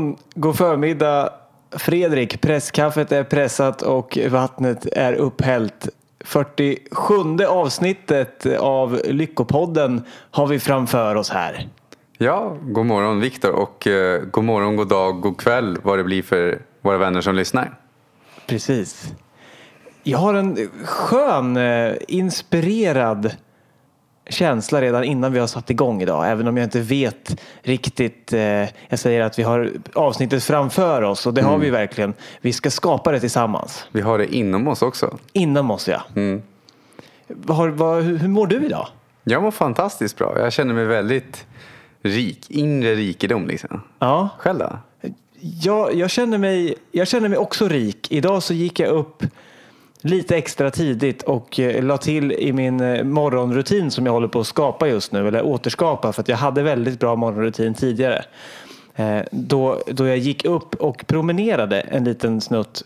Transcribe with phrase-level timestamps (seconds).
[0.00, 1.30] Morgon, god förmiddag.
[1.70, 5.88] Fredrik, presskaffet är pressat och vattnet är upphällt.
[6.24, 7.14] 47
[7.48, 11.68] avsnittet av Lyckopodden har vi framför oss här.
[12.18, 16.22] Ja, god morgon Viktor och eh, god morgon, god dag, god kväll vad det blir
[16.22, 17.78] för våra vänner som lyssnar.
[18.46, 19.12] Precis.
[20.02, 23.36] Jag har en skön, eh, inspirerad
[24.28, 26.30] känsla redan innan vi har satt igång idag.
[26.30, 28.32] Även om jag inte vet riktigt.
[28.32, 28.40] Eh,
[28.88, 32.14] jag säger att vi har avsnittet framför oss och det har vi verkligen.
[32.40, 33.86] Vi ska skapa det tillsammans.
[33.92, 35.18] Vi har det inom oss också.
[35.32, 36.02] Inom oss ja.
[36.16, 36.42] Mm.
[37.48, 38.86] Har, vad, hur, hur mår du idag?
[39.24, 40.38] Jag mår fantastiskt bra.
[40.38, 41.46] Jag känner mig väldigt
[42.02, 42.50] rik.
[42.50, 43.82] Inre rikedom liksom.
[43.98, 44.28] Ja.
[44.38, 44.78] Själv då?
[45.40, 48.12] Jag, jag, känner mig, jag känner mig också rik.
[48.12, 49.24] Idag så gick jag upp
[50.02, 54.40] lite extra tidigt och eh, la till i min eh, morgonrutin som jag håller på
[54.40, 58.24] att skapa just nu, eller återskapa för att jag hade väldigt bra morgonrutin tidigare.
[58.94, 62.84] Eh, då, då jag gick upp och promenerade en liten snutt,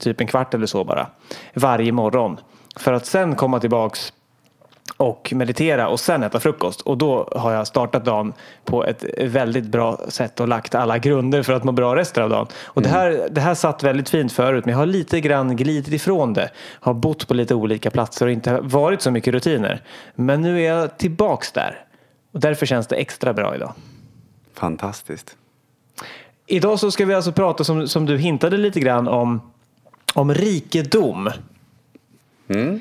[0.00, 1.06] typ en kvart eller så bara,
[1.54, 2.40] varje morgon.
[2.76, 4.12] För att sen komma tillbaks
[4.96, 6.80] och meditera och sen äta frukost.
[6.80, 8.32] Och då har jag startat dagen
[8.64, 12.30] på ett väldigt bra sätt och lagt alla grunder för att må bra resten av
[12.30, 12.46] dagen.
[12.64, 15.94] Och det, här, det här satt väldigt fint förut men jag har lite grann glidit
[15.94, 16.50] ifrån det.
[16.80, 19.82] Har bott på lite olika platser och inte varit så mycket rutiner.
[20.14, 21.84] Men nu är jag tillbaks där.
[22.32, 23.72] Och därför känns det extra bra idag.
[24.54, 25.36] Fantastiskt.
[26.46, 29.40] Idag så ska vi alltså prata som, som du hintade lite grann om,
[30.14, 31.30] om rikedom.
[32.48, 32.80] Mm.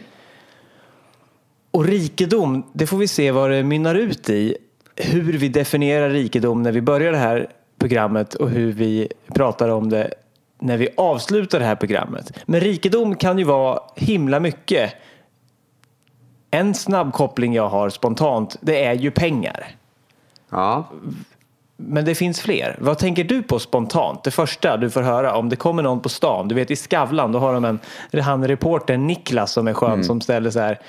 [1.75, 4.57] Och rikedom, det får vi se vad det mynnar ut i.
[4.95, 9.89] Hur vi definierar rikedom när vi börjar det här programmet och hur vi pratar om
[9.89, 10.13] det
[10.59, 12.31] när vi avslutar det här programmet.
[12.45, 14.93] Men rikedom kan ju vara himla mycket.
[16.51, 19.75] En snabb koppling jag har spontant, det är ju pengar.
[20.49, 20.89] Ja.
[21.77, 22.75] Men det finns fler.
[22.79, 24.23] Vad tänker du på spontant?
[24.23, 26.47] Det första du får höra om det kommer någon på stan.
[26.47, 27.79] Du vet i Skavlan då har de en,
[28.21, 30.79] han reportern Niklas som är skön som ställer så här,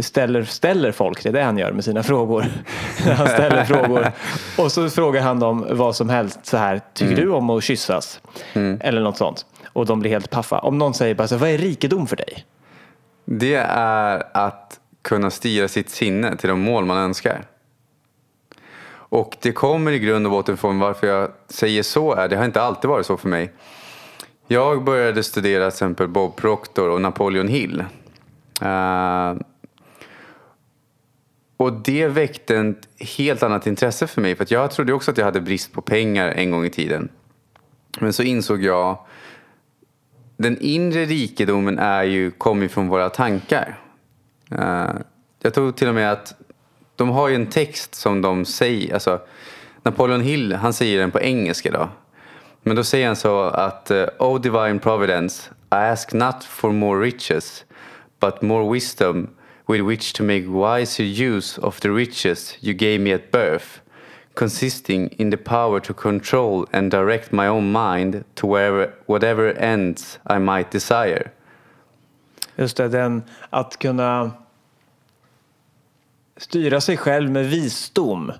[0.00, 1.22] ställer, ställer folk.
[1.22, 2.44] Det är det han gör med sina frågor.
[3.16, 4.12] han ställer frågor
[4.58, 6.80] och så frågar han dem vad som helst så här.
[6.94, 8.20] Tycker du om att kyssas?
[8.80, 9.46] Eller något sånt.
[9.72, 10.58] Och de blir helt paffa.
[10.58, 12.44] Om någon säger bara så, vad är rikedom för dig?
[13.24, 17.42] Det är att kunna styra sitt sinne till de mål man önskar.
[19.08, 22.28] Och det kommer i grund och botten från varför jag säger så är.
[22.28, 23.52] Det har inte alltid varit så för mig.
[24.48, 27.84] Jag började studera till exempel Bob Proctor och Napoleon Hill.
[28.62, 29.34] Uh,
[31.56, 34.36] och det väckte ett helt annat intresse för mig.
[34.36, 37.08] För att jag trodde också att jag hade brist på pengar en gång i tiden.
[38.00, 38.98] Men så insåg jag
[40.36, 43.80] den inre rikedomen är ju, kommer från våra tankar.
[44.52, 44.90] Uh,
[45.42, 46.34] jag tror till och med att
[46.96, 49.20] de har ju en text som de säger, alltså
[49.82, 51.88] Napoleon Hill, han säger den på engelska då.
[52.62, 57.64] Men då säger han så att O divine providence, I ask not for more riches,
[58.20, 59.28] but more wisdom
[59.68, 63.80] with which to make wiser use of the riches you gave me at birth,
[64.34, 70.18] consisting in the power to control and direct my own mind to wherever, whatever ends
[70.30, 71.30] I might desire.
[72.56, 74.32] Just det, den att kunna
[76.36, 78.32] styra sig själv med visdom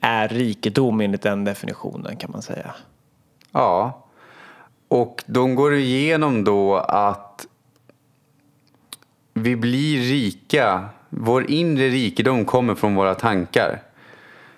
[0.00, 2.74] är rikedom enligt den definitionen kan man säga.
[3.52, 4.06] Ja.
[4.88, 7.46] Och de går igenom då att
[9.34, 10.84] vi blir rika.
[11.08, 13.82] Vår inre rikedom kommer från våra tankar.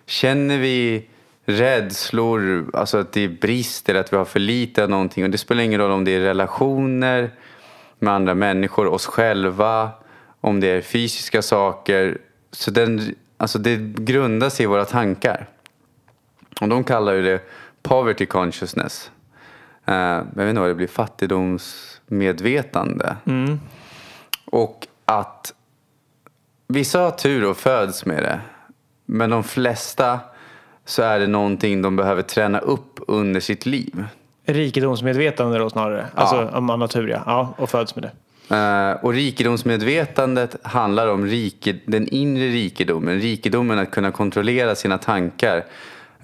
[0.07, 1.09] Känner vi
[1.45, 5.25] rädslor, alltså att det är brist eller att vi har för lite av någonting.
[5.25, 7.31] Och det spelar ingen roll om det är relationer
[7.99, 9.91] med andra människor, oss själva,
[10.41, 12.19] om det är fysiska saker.
[12.55, 15.47] Så den, alltså det grundar sig i våra tankar.
[16.61, 17.41] Och de kallar ju det
[17.83, 19.11] poverty consciousness.
[19.89, 23.17] Uh, jag vet inte vad det blir, fattigdomsmedvetande.
[24.45, 25.55] Och att
[26.69, 28.41] vissa har tur och föds med det.
[29.05, 30.21] Men de flesta
[30.85, 34.05] så är det någonting de behöver träna upp under sitt liv.
[34.45, 36.07] Rikedomsmedvetande då snarare.
[36.15, 37.23] Alltså om man har tur ja.
[37.27, 37.55] ja.
[37.57, 38.11] Och föds med det.
[38.53, 43.21] Uh, och rikedomsmedvetandet handlar om rike, den inre rikedomen.
[43.21, 45.65] Rikedomen att kunna kontrollera sina tankar.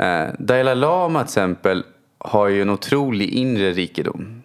[0.01, 1.85] Uh, Dalai Lama till exempel
[2.19, 4.43] har ju en otrolig inre rikedom.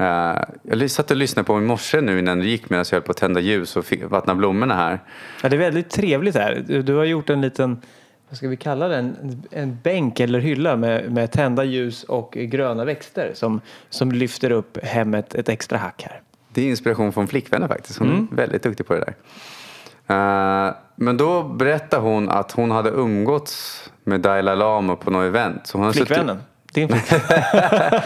[0.00, 3.02] Uh, jag satt och lyssnade på i morse nu innan det gick medan jag höll
[3.02, 5.00] på att tända ljus och vattna blommorna här.
[5.42, 6.82] Ja, det är väldigt trevligt här.
[6.82, 7.82] Du, har gjort en liten,
[8.28, 12.32] vad ska vi kalla den, en, en bänk eller hylla med, med tända ljus och
[12.32, 13.60] gröna växter som,
[13.90, 16.20] som lyfter upp hemmet ett extra hack här.
[16.52, 17.98] Det är inspiration från flickvännen faktiskt.
[17.98, 19.14] Hon är väldigt duktig på det där.
[20.68, 25.66] Eh, men då berättade hon att hon hade umgåtts med Dalai Lama på något event.
[25.66, 26.38] Så hon har suttit- Flickvännen?
[26.72, 27.20] Din flickvän?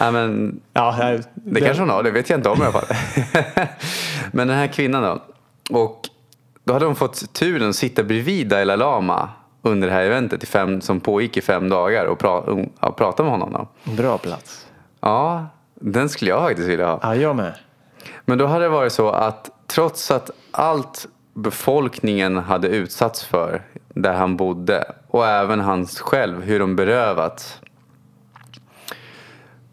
[0.00, 2.72] Ja, men ja, här- Det kanske hon har, det vet jag inte om i alla
[2.72, 2.84] fall.
[4.32, 5.22] Men den här kvinnan då.
[5.78, 6.00] Och
[6.64, 9.28] då hade hon fått turen att sitta bredvid Dalai Lama
[9.62, 12.42] under det här eventet i fem, som pågick i fem dagar och pra,
[12.80, 13.52] ja, prata med honom.
[13.52, 13.92] Då.
[13.92, 14.66] Bra plats.
[15.00, 16.98] Ja, den skulle jag faktiskt vilja ha.
[17.02, 17.52] Ja, jag med.
[18.24, 24.12] Men då hade det varit så att trots att allt befolkningen hade utsatts för där
[24.12, 27.60] han bodde och även hans själv, hur de berövats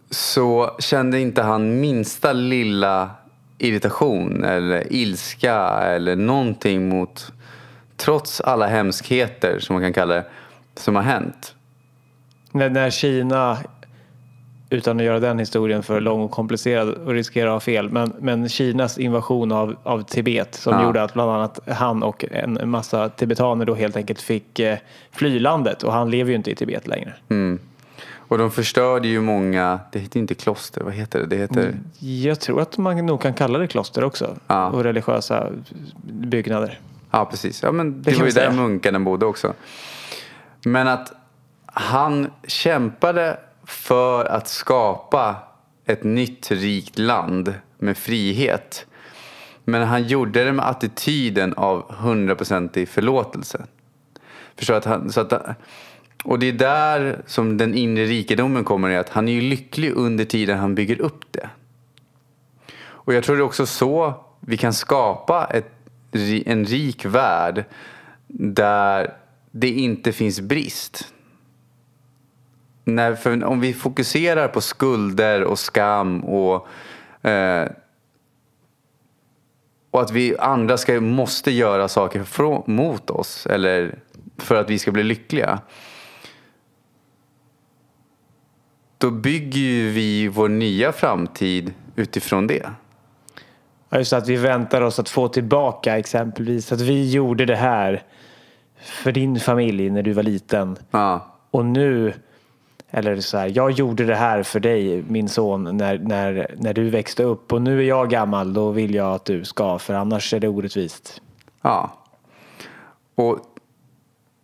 [0.09, 3.09] så kände inte han minsta lilla
[3.57, 7.31] irritation eller ilska eller någonting mot
[7.97, 10.25] trots alla hemskheter som man kan kalla det
[10.75, 11.55] som har hänt.
[12.51, 13.57] När, när Kina,
[14.69, 18.13] utan att göra den historien för lång och komplicerad och riskera att ha fel, men,
[18.19, 20.83] men Kinas invasion av, av Tibet som Ja.
[20.83, 24.77] gjorde att bland annat han och en massa tibetaner då helt enkelt fick eh,
[25.11, 27.13] fly landet och han lever ju inte i Tibet längre.
[27.29, 27.59] Mm.
[28.29, 31.25] Och de förstörde ju många, det heter inte kloster, vad heter det?
[31.25, 34.69] Det heter, Jag tror att man nog kan kalla det kloster också Ja.
[34.69, 35.47] och religiösa
[36.03, 36.79] byggnader.
[37.11, 37.63] Ja, precis.
[37.63, 39.53] Ja, men det, kan var ju där munkarna bodde också.
[40.65, 41.13] Men att
[41.65, 43.37] han kämpade
[43.67, 45.35] för att skapa
[45.85, 48.85] ett nytt rikt land med frihet.
[49.63, 53.65] Men han gjorde det med attityden av hundraprocentig förlåtelse.
[54.55, 55.33] Förstår att han, så att,
[56.23, 59.91] och det är där som den inre rikedomen kommer i att han är ju lycklig
[59.95, 61.49] under tiden han bygger upp det.
[62.79, 65.71] Och jag tror det är också så vi kan skapa ett,
[66.45, 67.65] en rik värld
[68.27, 69.13] där
[69.51, 71.13] det inte finns brist.
[72.87, 76.67] När, för om vi fokuserar på skulder och skam och,
[77.29, 77.67] eh,
[79.91, 83.99] och att vi andra ska, måste göra saker frå, mot oss eller
[84.37, 85.59] för att vi ska bli lyckliga.
[88.97, 92.69] Då bygger ju vi vår nya framtid utifrån det.
[93.89, 98.03] Ja, just att vi väntar oss att få tillbaka exempelvis att vi gjorde det här
[98.79, 102.13] för din familj när du var liten Ja, och nu
[102.91, 106.89] eller så här, jag gjorde det här för dig min son när, när, när du
[106.89, 110.33] växte upp och nu är jag gammal då vill jag att du ska för annars
[110.33, 111.21] är det orättvist.
[111.61, 111.93] ja.
[113.15, 113.39] Och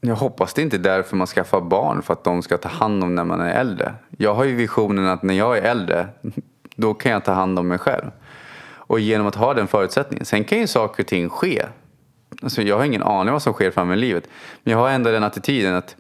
[0.02, 3.04] jag hoppas det inte är därför man skaffar barn för att de ska ta hand
[3.04, 3.94] om när man är äldre.
[4.18, 6.08] Jag har ju visionen att när jag är äldre
[6.76, 8.12] då kan jag ta hand om mig själv.
[8.66, 10.26] Och genom att ha den förutsättningen.
[10.26, 11.66] Sen kan ju saker och ting ske.
[12.44, 14.28] Alltså jag har ingen aning vad som sker fram i livet.
[14.64, 15.96] Men jag har ändå den attityden att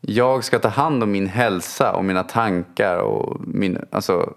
[0.00, 4.34] jag ska ta hand om min hälsa och mina tankar och min, alltså,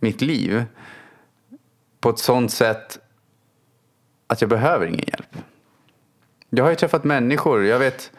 [0.00, 0.64] mitt liv
[2.00, 2.98] på ett sånt sätt
[4.26, 5.36] att jag behöver ingen hjälp.
[6.50, 7.64] Jag har ju träffat människor.
[7.64, 8.10] Jag vet,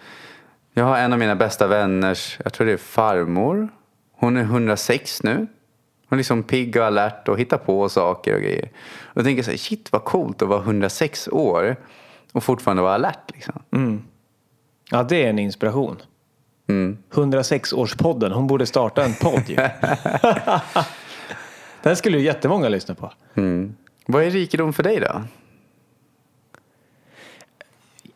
[0.74, 3.70] jag har en av mina bästa vänners, jag tror det är farmor.
[4.12, 5.48] Hon är 106 nu.
[6.08, 8.70] Hon är liksom pigg och alert och hittar på saker och grejer.
[9.04, 11.76] Och jag tänker så här, shit vad coolt att vara 106 år
[12.31, 13.62] och fortfarande vara alert liksom.
[13.72, 14.04] Mm.
[14.92, 16.02] Ja, det är en inspiration.
[16.68, 16.98] Mm.
[17.12, 19.56] 106-årspodden, hon borde starta en podd ju.
[21.84, 23.12] Den skulle ju jättemånga lyssna på.
[23.36, 23.76] Mm.
[24.06, 25.22] Vad är rikedom för dig då?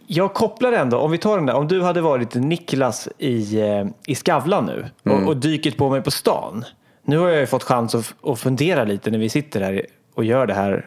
[0.08, 3.86] Jag kopplar ändå, om vi tar den där, om du hade varit Niklas i, eh,
[4.06, 5.18] i Skavlan nu Mm.
[5.24, 6.66] och, och dykit på mig på stan.
[7.04, 10.24] Nu har jag ju fått chans att, att fundera lite när vi sitter här och
[10.26, 10.86] gör det här,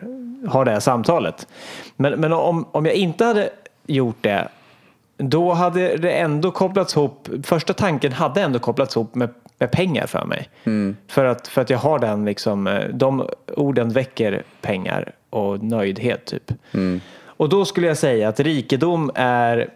[0.49, 1.47] har det här samtalet.
[1.97, 3.51] Men, men om, om jag inte hade
[3.87, 4.49] gjort det,
[5.17, 9.29] då hade det ändå kopplats ihop, första tanken hade ändå kopplats ihop med,
[9.59, 10.49] med pengar för mig.
[11.09, 16.25] För, att, för att jag har den liksom, eh, de orden väcker pengar och nöjdhet
[16.25, 16.53] typ.
[17.25, 19.69] Och då skulle jag säga att rikedom är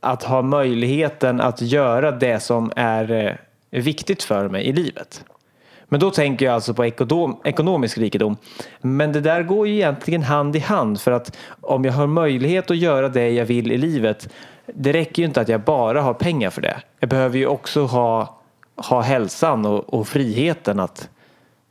[0.00, 3.32] att ha möjligheten att göra det som är eh,
[3.82, 5.24] viktigt för mig i livet.
[5.92, 8.36] Men då tänker jag alltså på ekonom, ekonomisk rikedom.
[8.80, 12.70] Men det där går ju egentligen hand i hand för att om jag har möjlighet
[12.70, 14.28] att göra det jag vill i livet
[14.74, 16.82] det räcker ju inte att jag bara har pengar för det.
[17.00, 18.40] Jag behöver ju också ha,
[18.76, 21.08] ha hälsan och, och friheten att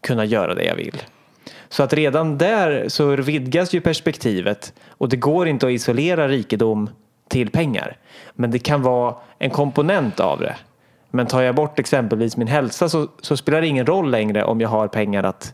[0.02, 1.02] kunna göra det jag vill.
[1.70, 6.90] Så att redan där så vidgas ju perspektivet och det går inte att isolera rikedom
[7.28, 7.98] till pengar.
[8.34, 10.56] Men det kan vara en komponent av det.
[11.12, 14.62] Men tar jag bort exempelvis min hälsa så, så spelar det ingen roll längre om
[14.62, 15.54] jag har pengar att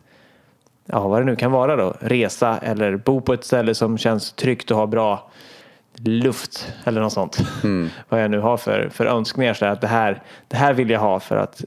[0.85, 4.31] ja, vad det nu kan vara då, resa eller bo på ett ställe som känns
[4.31, 5.31] tryggt och har bra
[5.99, 7.37] luft eller något sånt.
[8.09, 9.53] vad jag nu har för, för önskningar.
[9.53, 11.63] Så att det, här, det här vill jag ha för att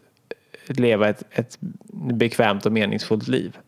[0.66, 1.58] leva ett, ett
[1.92, 3.58] bekvämt och meningsfullt liv.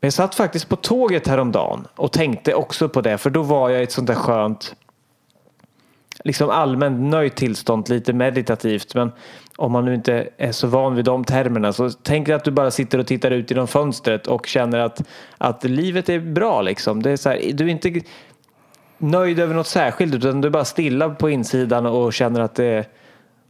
[0.00, 3.18] Men jag satt faktiskt på tåget häromdagen och tänkte också på det.
[3.18, 4.74] För då var jag i ett sånt där skönt,
[6.24, 8.94] liksom allmänt nöjt tillstånd, lite meditativt.
[8.94, 9.12] Men
[9.56, 12.50] om man nu inte är så van vid de termerna så tänk dig att du
[12.50, 15.02] bara sitter och tittar ut genom fönstret och känner att,
[15.38, 17.02] att livet är bra liksom.
[17.02, 18.00] Det är så här, du är inte
[19.00, 22.86] nöjd över något särskilt utan du är bara stilla på insidan och känner att det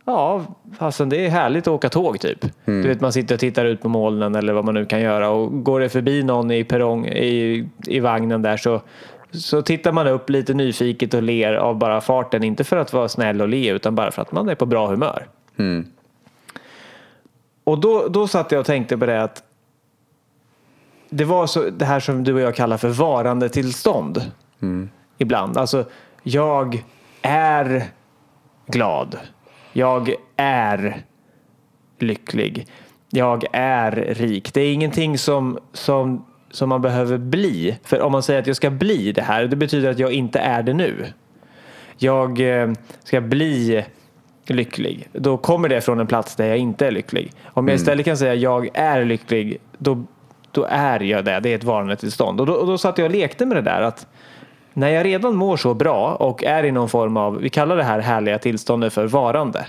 [0.04, 0.44] Ja,
[0.78, 2.46] fastän det är härligt att åka tåg typ.
[2.64, 5.30] Du vet man sitter och tittar ut på molnen eller vad man nu kan göra
[5.30, 8.80] och går det förbi någon i, perrong, i, i vagnen där så,
[9.32, 12.44] så tittar man upp lite nyfiket och ler av bara farten.
[12.44, 14.86] Inte för att vara snäll och le utan bara för att man är på bra
[14.86, 15.26] humör.
[15.56, 15.86] Mm.
[17.64, 19.42] Och då, då satt jag och tänkte på det att
[21.10, 24.22] det var så, det här som du och jag kallar för varandetillstånd.
[25.22, 25.56] Ibland.
[25.56, 25.84] Alltså,
[26.22, 26.84] jag
[27.22, 27.84] är
[28.66, 29.18] glad.
[29.72, 31.02] Jag är
[31.98, 32.66] lycklig.
[33.10, 34.54] Jag är rik.
[34.54, 37.78] Det är ingenting som, som, som man behöver bli.
[37.84, 40.38] För om man säger att jag ska bli det här, det betyder att jag inte
[40.38, 41.06] är det nu.
[41.96, 42.72] Jag eh,
[43.04, 43.84] ska bli
[44.46, 45.08] lycklig.
[45.12, 47.32] Då kommer det från en plats där jag inte är lycklig.
[47.44, 50.04] Om jag istället kan säga jag är lycklig, då,
[50.50, 51.40] då är jag det.
[51.40, 52.40] Det är ett varandetillstånd.
[52.40, 53.82] Och då, och då satt jag och lekte med det där.
[53.82, 54.06] att
[54.72, 57.82] när jag redan mår så bra och är i någon form av, vi kallar det
[57.84, 59.66] här härliga tillståndet för varande.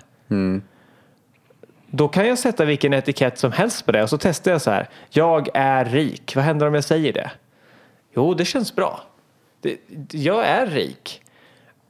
[1.94, 4.72] Då kan jag sätta vilken etikett som helst på det och så testar jag så
[4.72, 4.90] här.
[5.10, 6.36] Jag är rik.
[6.36, 7.32] Vad händer om jag säger det?
[8.16, 9.00] Jo, det känns bra.
[9.62, 9.78] Det,
[10.12, 11.22] jag är rik.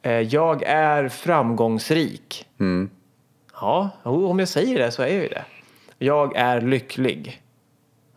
[0.01, 2.47] Eh, Jag är framgångsrik.
[3.61, 5.43] Ja, jo, om jag säger det så är jag ju det.
[5.97, 7.40] Jag är lycklig.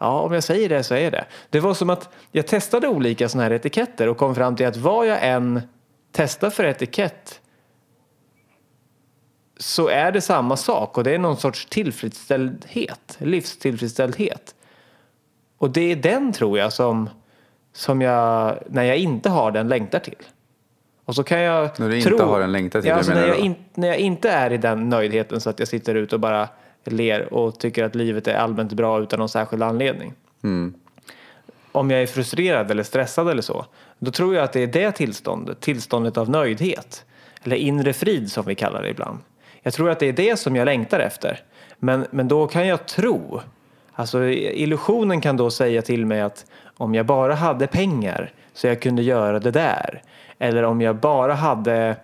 [0.05, 1.25] Ja, om jag säger det så är det.
[1.51, 4.77] Det var som att jag testade olika sådana här etiketter och kom fram till att
[4.77, 5.61] vad jag än
[6.13, 7.41] testar för etikett
[9.57, 14.55] så är det samma sak och det är någon sorts tillfredsställdhet, livstillfredsställdhet.
[15.59, 17.11] Och det är den tror jag som,
[17.73, 20.23] som jag, när jag inte har den, längtar till.
[21.05, 23.27] Och så kan jag När du tro, inte har den längtar till, ja, alltså när,
[23.27, 26.21] jag in, när jag inte är i den nöjdheten så att jag sitter ute och
[26.21, 26.49] bara
[26.93, 30.13] ler och tycker att livet är allmänt bra utan någon särskild anledning.
[30.45, 30.75] Mm.
[31.73, 33.67] Om jag är frustrerad eller stressad eller så,
[33.99, 37.05] då tror jag att det är det tillståndet, tillståndet av nöjdhet.
[37.45, 39.19] Eller inre frid som vi kallar det ibland.
[39.63, 41.41] Jag tror att det är det som jag längtar efter.
[41.79, 43.41] Men, men då kan jag tro,
[43.93, 48.83] alltså illusionen kan då säga till mig att om jag bara hade pengar så jag
[48.83, 50.03] kunde göra det där.
[50.39, 51.97] Eller om jag bara hade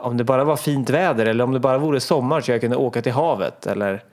[0.00, 2.76] om det bara var fint väder eller om det bara vore sommar så jag kunde
[2.76, 4.04] åka till havet eller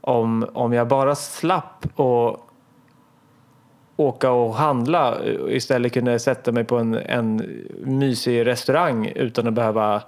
[0.00, 2.50] om, om jag bara slapp och
[3.96, 7.36] åka och handla och istället kunde sätta mig på en, en
[7.84, 10.02] mysig restaurang utan att behöva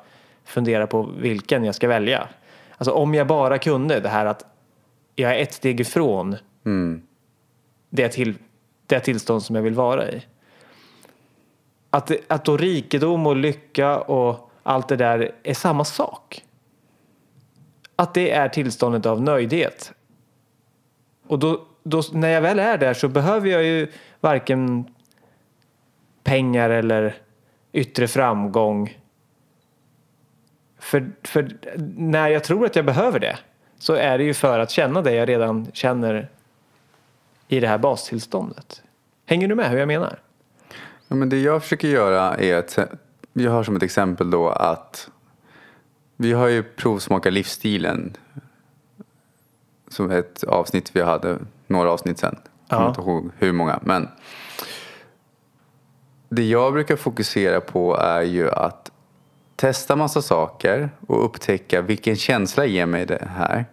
[0.44, 2.28] fundera på vilken jag ska välja.
[2.78, 4.44] Alltså om jag bara kunde det här att
[5.14, 6.36] jag är ett steg ifrån
[7.90, 8.34] det, till,
[8.86, 10.22] det tillstånd som jag vill vara i.
[11.90, 16.44] Att, att då rikedom och lycka och allt det där är samma sak.
[17.96, 19.92] Att det är tillståndet av nöjdhet.
[21.26, 24.84] Och då, då, när jag väl är där så behöver jag ju varken
[26.24, 27.14] pengar eller
[27.72, 28.98] yttre framgång.
[30.78, 31.56] För, för
[31.96, 33.38] när jag tror att jag behöver det
[33.78, 36.28] så är det ju för att känna det jag redan känner
[37.48, 38.82] i det här bastillståndet.
[39.26, 40.18] Hänger du med hur jag menar?
[41.08, 42.78] Ja, men det jag försöker göra är att
[43.42, 45.10] jag har som ett exempel då att
[46.16, 48.16] vi har ju provsmakat livsstilen
[49.88, 52.36] som ett avsnitt vi hade, några avsnitt sen.
[52.68, 53.80] Jag kommer inte ihåg hur många.
[53.82, 54.08] Men
[56.28, 58.90] det jag brukar fokusera på är ju att
[59.56, 63.64] testa massa saker och upptäcka vilken känsla ger mig det här.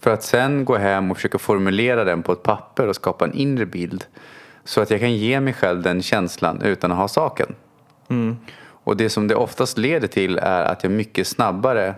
[0.00, 3.34] För att sen gå hem och försöka formulera den på ett papper och skapa en
[3.34, 4.04] inre bild.
[4.64, 7.54] Så att jag kan ge mig själv den känslan utan att ha saken.
[8.88, 11.94] Och det som det oftast leder till är att jag mycket snabbare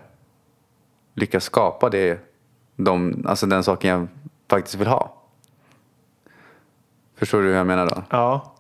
[1.15, 2.21] lyckas skapa det,
[2.77, 4.09] de, alltså den saken jag
[4.51, 5.17] faktiskt vill ha.
[7.17, 8.03] Förstår du hur jag menar då?
[8.11, 8.55] Ja.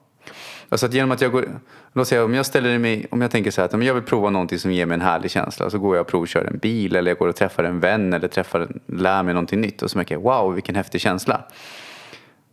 [0.69, 1.61] Alltså att genom att jag går,
[1.93, 4.03] låt säga om jag ställer mig, om jag tänker så här att om jag vill
[4.03, 6.97] prova någonting som ger mig en härlig känsla så går jag och provkör en bil
[6.97, 9.99] eller jag går och träffar en vän eller träffar, lär mig någonting nytt och så
[9.99, 11.43] märker jag wow vilken häftig känsla.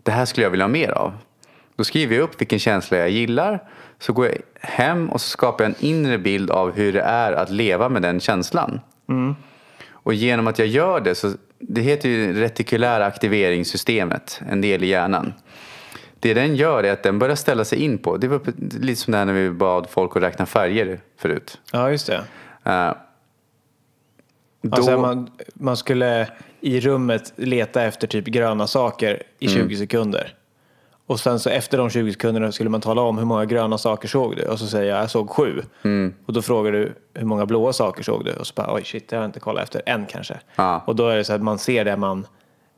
[0.03, 1.13] Det här skulle jag vilja ha mer av.
[1.75, 5.63] Då skriver jag upp vilken känsla jag gillar så går jag hem och så skapar
[5.63, 8.79] jag en inre bild av hur det är att leva med den känslan.
[9.91, 14.87] Och genom att jag gör det så, det heter ju retikulära aktiveringssystemet, en del i
[14.87, 15.33] hjärnan.
[16.19, 18.41] Det den gör är att den börjar ställa sig in på, det var
[18.79, 21.59] lite som det här när vi bad folk att räkna färger förut.
[21.71, 22.23] ja, just det.
[22.63, 22.93] Eh,
[24.61, 26.27] då, Alltså man, man skulle
[26.61, 30.33] i rummet leta efter typ gröna saker i 20 sekunder.
[31.07, 34.07] Och sen så efter de 20 sekunderna skulle man tala om hur många gröna saker
[34.07, 34.43] såg du?
[34.43, 35.61] Och så säger jag, jag såg sju.
[35.83, 36.13] Mm.
[36.25, 38.33] Och då frågar du, hur många blåa saker såg du?
[38.33, 39.81] Och så bara, oj shit, det har jag inte kollat efter.
[39.85, 40.39] En kanske.
[40.55, 40.83] Ja.
[40.85, 42.27] Och då är det så att man ser det man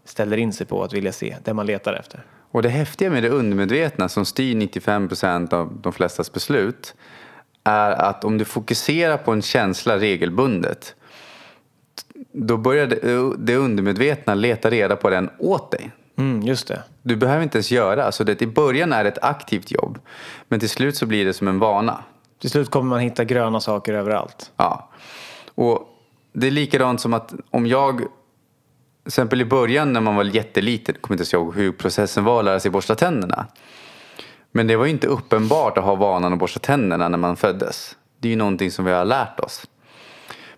[0.05, 1.36] ställer in sig på att vilja se.
[1.43, 2.24] Det man letar efter.
[2.51, 6.95] Och det häftiga med det undermedvetna som styr 95 procent av de flestas beslut
[7.63, 10.95] är att om du fokuserar på en känsla regelbundet
[12.31, 12.88] då börjar
[13.38, 15.91] det undermedvetna leta reda på den åt dig.
[16.19, 16.83] Mm, just det.
[17.01, 18.05] Du behöver inte ens göra.
[18.05, 19.99] Alltså det, I början är det ett aktivt jobb
[20.47, 22.03] men till slut så blir det som en vana.
[22.41, 24.51] Till slut kommer man hitta gröna saker överallt.
[24.57, 24.89] Ja.
[25.55, 25.88] Och
[26.33, 28.07] det är likadant som att om jag, till
[29.05, 32.45] exempel i början när man var jätteliten, kommer inte ens ihåg hur processen var att
[32.45, 33.47] lära sig borsta tänderna.
[34.51, 37.95] Men det var ju inte uppenbart att ha vanan att borsta tänderna när man föddes.
[38.19, 39.67] Det är ju någonting som vi har lärt oss.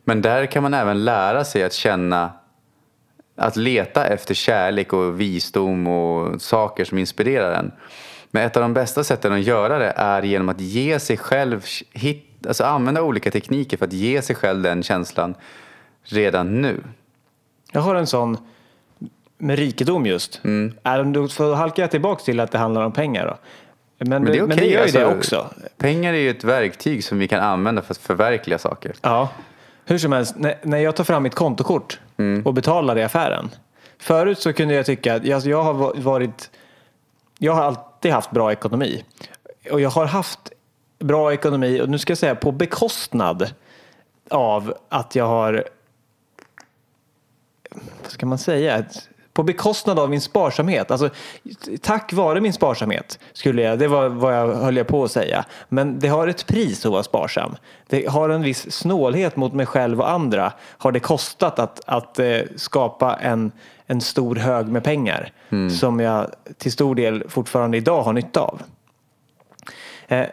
[0.04, 2.32] Men där kan man även lära sig att känna,
[3.42, 7.72] att leta efter kärlek och visdom och saker som inspirerar en.
[8.32, 11.66] Men ett av de bästa sätten att göra det är genom att ge sig själv,
[11.92, 15.36] hit, alltså använda olika tekniker för att ge sig själv den känslan
[16.04, 16.84] redan nu.
[17.72, 18.38] Jag har en sån
[19.38, 20.42] med rikedom just.
[20.44, 20.74] Mm.
[20.84, 23.38] Äh, Då får halka jag tillbaka till att det handlar om pengar då.
[23.98, 24.68] Men, Men det är men okej.
[24.68, 25.54] det gör ju det alltså, också.
[25.78, 28.94] Pengar är ju ett verktyg som vi kan använda för att förverkliga saker.
[29.02, 29.30] Ja.
[29.86, 32.46] Hur som helst, när, när jag tar fram mitt kontokort Mm.
[32.46, 33.50] och betalar i affären.
[33.98, 36.50] Förut så kunde jag tycka att alltså jag har varit,
[37.38, 39.04] jag har alltid haft bra ekonomi.
[39.72, 40.52] Och jag har haft
[41.00, 43.54] bra ekonomi och nu ska jag säga på bekostnad
[44.30, 45.64] av att jag har,
[48.02, 48.86] vad ska man säga,
[49.34, 50.92] på bekostnad av min sparsamhet.
[50.92, 51.10] Alltså,
[51.82, 55.46] tack vare min sparsamhet, skulle jag, det var vad jag höll jag på att säga.
[55.70, 57.56] Men det har ett pris att vara sparsam.
[57.88, 60.54] Det har en viss snålhet mot mig själv och andra.
[60.78, 63.52] Har det kostat att, att eh, skapa en,
[63.86, 65.32] en stor hög med pengar
[65.70, 68.62] som jag till stor del fortfarande idag har nytta av.
[70.08, 70.26] Eh,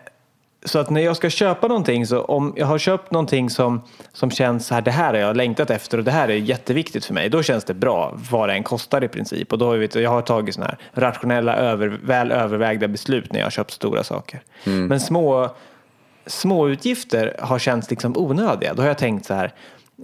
[0.64, 4.30] så att när jag ska köpa någonting så om jag har köpt någonting som, som
[4.30, 7.14] känns så här, det här har jag längtat efter och det här är jätteviktigt för
[7.14, 7.28] mig.
[7.28, 9.52] Då känns det bra vad det än kostar i princip.
[9.52, 13.40] Och då vet jag, jag har tagit sådana här rationella, över, väl övervägda beslut när
[13.40, 14.40] jag har köpt stora saker.
[14.88, 15.50] Men små,
[16.26, 18.74] små utgifter har känts liksom onödiga.
[18.74, 19.52] Då har jag tänkt så här,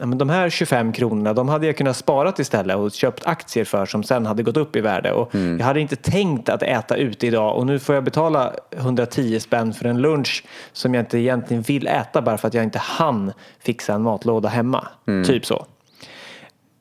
[0.01, 3.65] ja, men de här 25 kronorna de hade jag kunnat sparat istället och köpt aktier
[3.65, 5.13] för som sen hade gått upp i värde.
[5.13, 9.41] Och Jag hade inte tänkt att äta ute idag och nu får jag betala 110
[9.41, 12.79] spänn för en lunch som jag inte egentligen vill äta bara för att jag inte
[12.79, 14.89] hann fixa en matlåda hemma.
[15.25, 15.67] Typ så.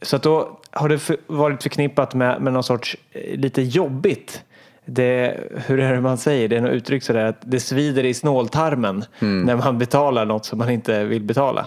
[0.02, 4.44] Så att då har det för, varit förknippat med, med någon sorts eh, lite jobbigt.
[4.86, 6.48] Det, hur är det man säger?
[6.48, 10.60] Det är något uttryck sådär att det svider i snåltarmen när man betalar något som
[10.60, 11.66] man inte vill betala.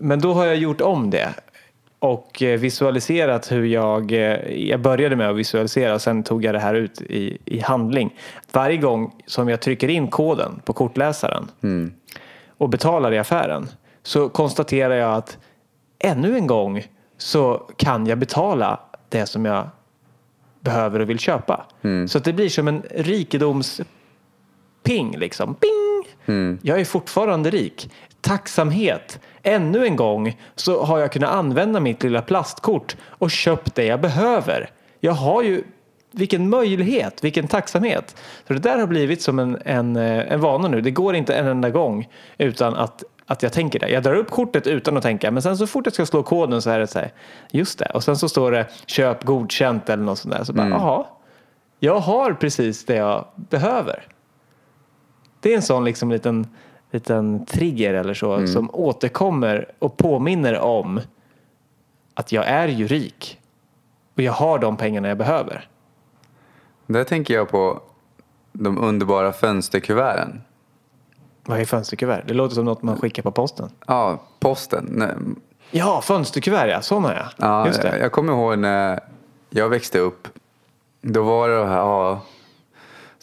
[0.00, 1.34] Men då har jag gjort om det
[1.98, 4.18] och eh, visualiserat hur jag, eh,
[4.68, 8.14] jag började med att visualisera och sen tog jag det här ut i, i handling.
[8.52, 11.48] Varje gång som jag trycker in koden på kortläsaren
[12.58, 13.68] och betalar i affären
[14.02, 15.38] så konstaterar jag att
[15.98, 16.84] ännu en gång
[17.18, 19.68] så kan jag betala det som jag
[20.60, 21.66] behöver och vill köpa.
[22.08, 23.86] Så att det blir som en rikedomsping
[25.16, 25.56] liksom.
[25.60, 26.04] Bing!
[26.62, 27.90] Jag är fortfarande rik.
[28.24, 29.20] Tacksamhet.
[29.42, 34.00] Ännu en gång så har jag kunnat använda mitt lilla plastkort och köpt det jag
[34.00, 34.70] behöver.
[35.00, 35.62] Jag har ju
[36.10, 38.16] vilken möjlighet, vilken tacksamhet.
[38.46, 40.80] Så det där har blivit som en, en, eh, en vana nu.
[40.80, 42.08] Det går inte en enda gång
[42.38, 43.88] utan att, att jag tänker det.
[43.88, 46.62] Jag drar upp kortet utan att tänka men sen så fort jag ska slå koden
[46.62, 47.12] så är det så här,
[47.50, 47.90] just det.
[47.94, 50.44] Och sen så står det köp godkänt eller något sånt där.
[50.44, 51.06] Så bara, jaha,
[51.80, 54.06] jag har precis det jag behöver.
[55.40, 56.46] Det är en sån liksom liten,
[56.94, 61.00] liten trigger eller så som återkommer och påminner om
[62.14, 63.40] att jag är ju rik.
[64.16, 65.68] Och jag har de pengarna jag behöver.
[66.86, 67.80] Där tänker jag på
[68.52, 70.42] de underbara fönsterkuverten.
[71.46, 72.22] Vad är fönsterkuvert?
[72.26, 73.70] Det låter som något man skickar på posten.
[73.86, 74.86] Ja, posten.
[74.90, 75.14] Nej,
[75.70, 76.80] Ja, fönsterkuvert ja.
[76.80, 77.24] Sådana ja.
[77.36, 77.98] Ja, Just det.
[77.98, 79.00] Jag kommer ihåg när
[79.50, 80.28] jag växte upp.
[81.00, 82.20] Då var det här, ja,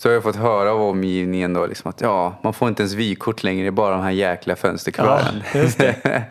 [0.02, 2.94] så har jag fått höra av omgivningen då liksom att ja, man får inte ens
[2.94, 5.44] vykort längre, det är bara de här jäkla fönsterkuverten.
[5.54, 5.94] Ja.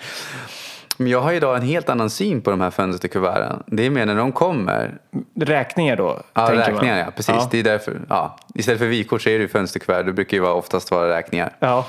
[0.97, 3.63] Men jag har idag en helt annan syn på de här fönsterkuverten.
[3.67, 4.99] Det är mer när de kommer.
[5.41, 6.23] Räkningar då?
[6.33, 6.99] Ja, räkningar man.
[6.99, 7.35] ja, precis.
[7.35, 7.49] Ja.
[7.51, 8.39] Det är därför, ja.
[8.55, 10.03] Istället för vykort så är det ju fönsterkuvert.
[10.03, 11.57] Det brukar ju oftast vara räkningar.
[11.59, 11.87] ja.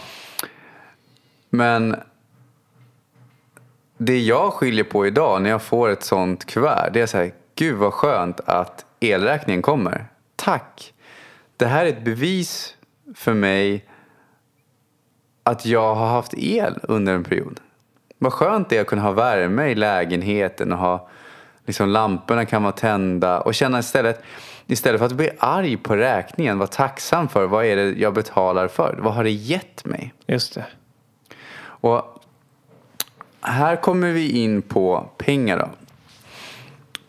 [1.50, 1.96] Men
[3.98, 7.32] det jag skiljer på idag när jag får ett sånt kuvert, det är så här,
[7.56, 10.06] gud vad skönt att elräkningen kommer.
[10.36, 10.91] Tack!
[11.62, 12.76] Det här är ett bevis
[13.16, 13.86] för mig
[15.44, 17.60] att jag har haft el under en period.
[18.18, 21.10] Vad skönt det är att kunna ha värme i lägenheten och ha
[21.66, 24.24] liksom lamporna kan vara tända och känna istället,
[24.68, 28.68] istället för att bli arg på räkningen, vara tacksam för vad är det jag betalar
[28.68, 29.00] för?
[29.02, 30.14] Vad har det gett mig?
[30.26, 30.66] Just det.
[31.64, 32.24] Och
[33.42, 35.70] här kommer vi in på pengar då.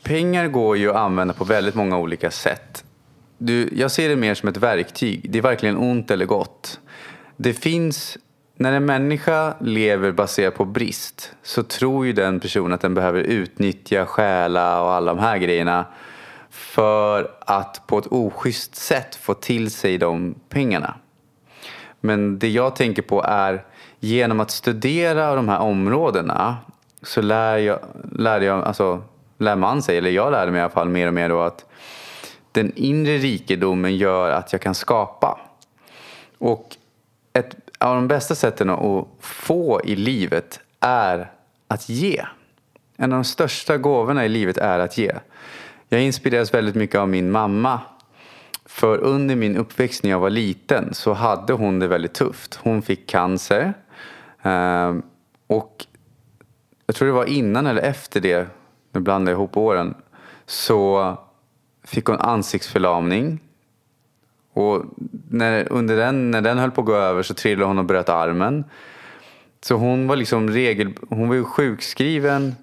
[0.03, 2.85] Pengar går ju att använda på väldigt många olika sätt.
[3.45, 5.31] Du, jag ser det mer som ett verktyg.
[5.31, 6.81] Det är varken ont eller gott.
[7.37, 8.19] Det finns,
[8.57, 13.21] när en människa lever baserat på brist så tror ju den personen att den behöver
[13.21, 15.85] utnyttja, stjäla och alla de här grejerna
[16.51, 20.95] för att på ett oschysst sätt få till sig de pengarna.
[22.01, 23.65] Men det jag tänker på är
[24.01, 26.57] genom att studera de här områdena
[27.03, 27.79] så lär, jag,
[28.13, 29.03] lär, jag, alltså,
[29.39, 31.65] lär man sig, eller jag lärde mig i alla fall mer och mer då att
[32.53, 35.41] den inre rikedomen gör att jag kan skapa.
[36.39, 36.77] Och
[37.33, 41.31] ett av de bästa sätten att få i livet är
[41.69, 42.25] att ge.
[42.97, 45.13] En av de största gåvorna i livet är att ge.
[45.89, 47.81] Jag inspireras väldigt mycket av min mamma.
[48.65, 52.55] För under min uppväxt när jag var liten så hade hon det väldigt tufft.
[52.63, 53.75] Hon fick cancer.
[54.43, 55.03] Ehm,
[55.47, 55.87] och
[56.87, 58.47] jag tror det var innan eller efter det,
[58.93, 59.95] nu blandar jag ihop åren,
[60.47, 61.17] så
[61.85, 63.41] fick hon ansiktsförlamning.
[64.53, 64.85] Och
[65.29, 68.09] när, under den, när den höll på att gå över så trillade hon och bröt
[68.09, 68.65] armen.
[69.61, 72.55] Så hon var liksom regel, hon var ju sjukskriven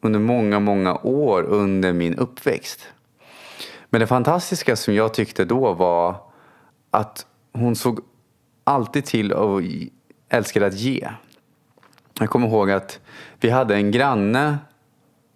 [0.00, 2.88] under många, många år under min uppväxt.
[3.90, 6.16] Men det fantastiska som jag tyckte då var
[6.90, 8.00] att hon såg
[8.64, 9.62] alltid till och
[10.28, 11.08] älskade att ge.
[12.18, 13.00] Jag kommer ihåg att
[13.40, 14.58] vi hade en granne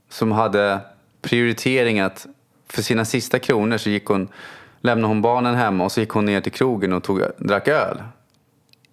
[0.08, 0.80] som hade
[1.22, 2.26] prioritering att
[2.68, 4.28] för sina sista kronor så gick hon,
[4.80, 8.02] lämnade hon barnen hemma och så gick hon ner till krogen och tog, drack öl.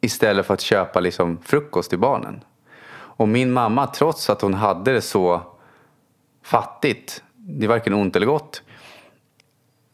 [0.02, 2.44] Istället för att köpa liksom frukost till barnen.
[3.16, 5.42] Och min mamma, trots att hon hade det så
[6.44, 8.62] fattigt, det är varken ont eller gott,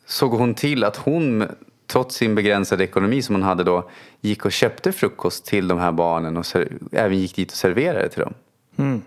[0.06, 1.48] såg hon till att hon,
[1.88, 3.89] trots sin begränsade ekonomi som hon hade då,
[4.22, 6.46] gick och köpte frukost till de här barnen och
[6.92, 8.34] även gick dit och serverade till dem.
[8.78, 9.02] Mm.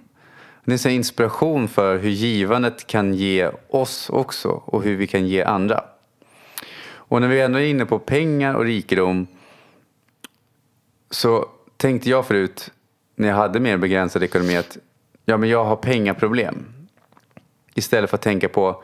[0.64, 5.27] Det är en inspiration för hur givandet kan ge oss också och hur vi kan
[5.27, 5.85] ge andra.
[6.92, 9.27] Och när vi ändå är inne på pengar och rikedom
[11.11, 11.46] så
[11.77, 12.70] tänkte jag förut
[13.14, 14.79] när jag hade mer begränsad ekonomi att
[15.25, 16.64] ja, men jag har pengaproblem.
[17.75, 18.83] Istället för att tänka på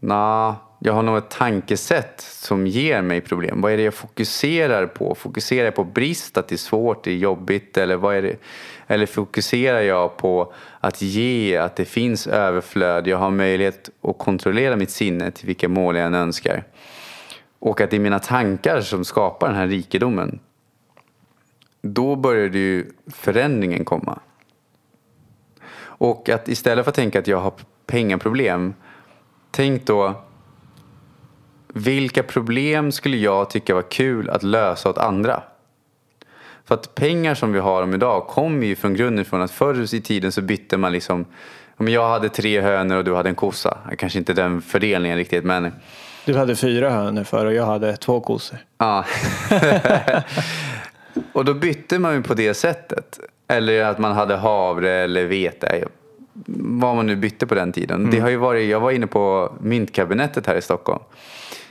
[0.00, 3.60] nah, jag har nog ett tankesätt som ger mig problem.
[3.60, 5.14] Vad är det jag fokuserar på?
[5.14, 7.78] Fokuserar jag på brist, att det är svårt, det är jobbigt?
[7.78, 8.36] Eller, vad är det?
[8.92, 10.52] eller fokuserar jag på
[10.84, 13.06] att ge, att det finns överflöd?
[13.06, 16.64] Jag har möjlighet att kontrollera mitt sinne till vilka mål jag än önskar.
[17.58, 20.38] Och att det är mina tankar som skapar den här rikedomen.
[21.82, 24.18] Då börjar ju förändringen komma.
[25.80, 27.52] Och att istället för att tänka att jag har
[27.86, 28.74] pengaproblem,
[29.50, 30.22] tänk då
[31.68, 35.42] vilka problem skulle jag tycka var kul att lösa åt andra?
[36.64, 39.94] För att pengar som vi har om idag kommer ju från grunden från att förr
[39.94, 41.24] i tiden så bytte man liksom
[41.76, 43.78] om jag hade tre hönor och du hade en kossa.
[43.98, 45.72] Kanske inte den fördelningen riktigt men
[46.24, 48.58] Du hade fyra hönor för och jag hade två kossor.
[48.78, 49.04] Ja.
[51.32, 53.20] och då bytte man ju på det sättet.
[53.48, 55.84] Eller att man hade havre eller vete.
[56.56, 58.00] Vad man nu bytte på den tiden.
[58.00, 58.10] Mm.
[58.10, 61.02] Det har ju varit, jag var inne på myntkabinettet här i Stockholm.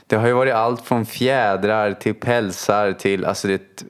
[0.06, 3.84] Det har ju varit allt från fjädrar till pälsar till alltså det,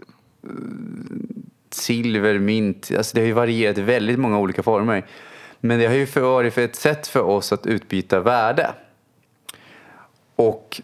[1.70, 2.90] silver, mynt.
[2.96, 5.07] Alltså det har ju varierat i väldigt många olika former.
[5.61, 8.74] Men det har ju varit ett sätt för oss att utbyta värde.
[10.37, 10.81] Och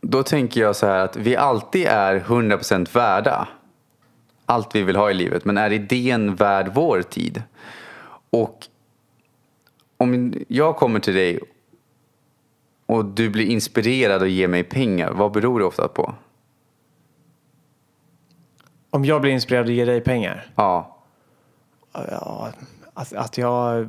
[0.00, 3.48] då tänker jag så här att vi alltid är 100% värda
[4.46, 5.44] allt vi vill ha i livet.
[5.44, 7.42] Men är idén värd vår tid?
[8.30, 8.66] Och
[9.96, 11.40] om jag kommer till dig
[12.86, 16.14] och du blir inspirerad och ger mig pengar, vad beror det ofta på?
[18.94, 20.46] Om jag blir inspirerad och ger dig pengar?
[20.56, 20.98] Ja.
[21.92, 22.52] ja
[22.94, 23.88] att, att jag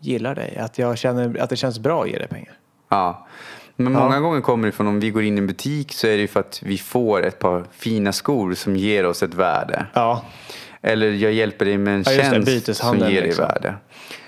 [0.00, 2.52] gillar dig, att jag känner att det känns bra att ge dig pengar.
[2.88, 3.26] Ja.
[3.76, 4.20] Men många ja.
[4.20, 6.28] gånger kommer det från om vi går in i en butik så är det ju
[6.28, 9.86] för att vi får ett par fina skor som ger oss ett värde.
[9.92, 10.24] Ja.
[10.82, 13.44] Eller jag hjälper dig med en ja, tjänst som ger dig liksom.
[13.44, 13.74] värde.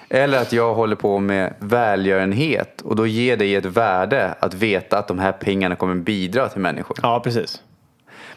[0.09, 4.99] Eller att jag håller på med välgörenhet och då ger dig ett värde att veta
[4.99, 6.99] att de här pengarna kommer bidra till människor.
[7.03, 7.63] Ja, precis.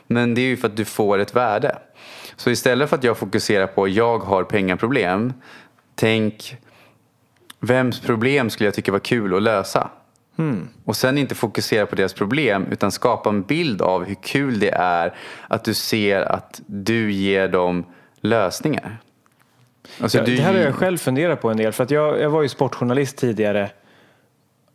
[0.08, 1.78] Men det är ju för att du får ett värde.
[2.36, 5.34] Så istället för att jag fokuserar på jag har pengaproblem,
[5.96, 6.56] tänk
[7.60, 9.90] vems problem skulle jag tycka var kul att lösa?
[10.38, 10.68] Mm.
[10.84, 14.70] Och sen inte fokusera på deras problem utan skapa en bild av hur kul det
[14.72, 15.16] är
[15.48, 17.86] att du ser att du ger dem
[18.22, 18.98] lösningar.
[20.02, 21.72] Alltså, Ja, du, det här har jag själv funderat på en del.
[21.72, 23.70] För att jag, jag var ju sportjournalist tidigare.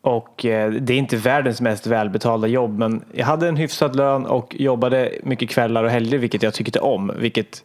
[0.02, 2.78] Och eh, det är inte världens mest välbetalda jobb.
[2.78, 6.18] Men jag hade en hyfsad lön och jobbade mycket kvällar och helger.
[6.18, 7.12] Vilket jag tyckte om.
[7.16, 7.62] Vilket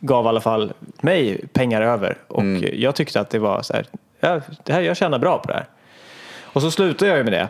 [0.00, 2.16] gav i alla fall mig pengar över.
[2.28, 3.86] Och jag tyckte att det var så här.
[4.20, 5.66] Ja, det här jag tjänar bra på det här.
[6.42, 7.48] Och så slutade jag ju med det.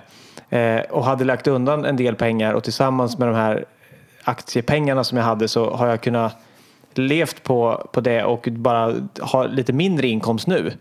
[0.59, 2.55] Eh, och hade lagt undan en del pengar.
[2.55, 3.65] Och tillsammans med de här
[4.25, 6.37] aktiepengarna som jag hade så har jag kunnat
[6.99, 10.73] levt på, på det och bara ha lite mindre inkomst nu.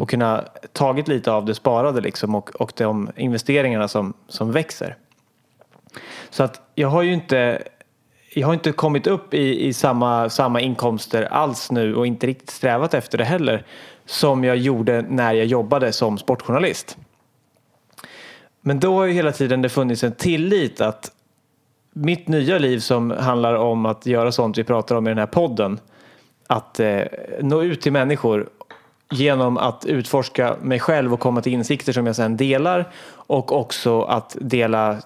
[0.00, 4.96] Och kunna tagit lite av det sparade liksom och, och de investeringarna som, som växer.
[6.30, 7.62] Så att jag har ju inte
[8.34, 12.50] jag har inte kommit upp i, i samma, samma inkomster alls nu och inte riktigt
[12.50, 13.64] strävat efter det heller
[14.06, 16.96] som jag gjorde när jag jobbade som sportjournalist.
[18.60, 21.12] Men då har ju hela tiden det funnits en tillit att
[21.92, 25.26] mitt nya liv som handlar om att göra sånt vi pratar om i den här
[25.26, 25.80] podden.
[26.46, 27.02] Att eh,
[27.40, 28.48] nå ut till människor
[29.10, 34.02] genom att utforska mig själv och komma till insikter som jag sedan delar och också
[34.02, 34.96] att dela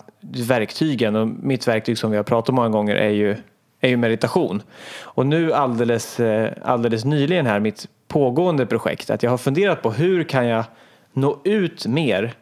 [0.49, 1.17] verktygen.
[1.17, 3.37] Och mitt verktyg som vi har pratat om många gånger är ju,
[3.81, 4.63] är ju meditation.
[5.03, 9.93] Och nu alldeles, eh, alldeles nyligen här, mitt pågående projekt, att jag har funderat på
[9.93, 10.65] hur kan jag
[11.13, 12.35] nå ut mer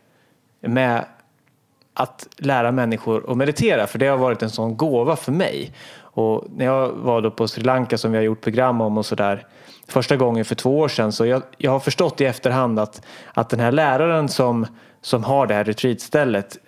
[0.60, 1.04] med
[1.94, 5.72] att lära människor att meditera för det har varit en sån gåva för mig.
[6.00, 9.06] Och när jag var då på Sri Lanka som vi har gjort program om och
[9.06, 9.46] sådär
[9.88, 13.50] första gången för två år sedan så jag, jag har förstått i efterhand att, att
[13.50, 14.66] den här läraren som,
[15.00, 16.58] som har det här retreatstället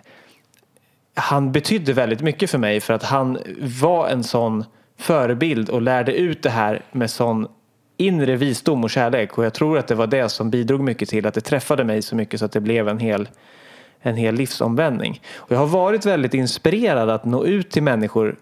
[1.15, 3.39] han betydde väldigt mycket för mig för att han
[3.83, 4.65] var en sån
[4.99, 7.49] förebild och lärde ut det här med sån
[7.97, 11.27] inre visdom och kärlek och jag tror att det var det som bidrog mycket till
[11.27, 13.29] att det träffade mig så mycket så att det blev en hel
[14.07, 15.21] en hel livsomvändning.
[15.35, 18.37] Och jag har varit väldigt inspirerad att nå ut till människor